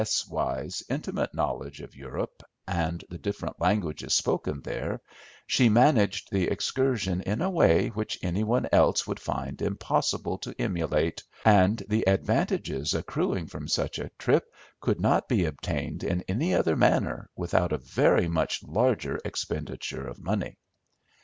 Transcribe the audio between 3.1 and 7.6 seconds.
the different languages spoken there, she managed the excursion in a